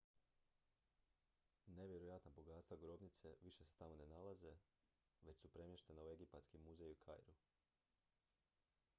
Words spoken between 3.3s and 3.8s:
više se